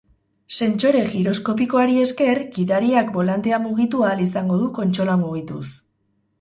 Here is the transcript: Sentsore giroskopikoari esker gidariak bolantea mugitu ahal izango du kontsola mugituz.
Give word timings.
Sentsore 0.59 1.03
giroskopikoari 1.11 1.99
esker 2.05 2.41
gidariak 2.57 3.13
bolantea 3.19 3.61
mugitu 3.69 4.05
ahal 4.09 4.27
izango 4.27 4.61
du 4.65 4.75
kontsola 4.81 5.23
mugituz. 5.27 5.65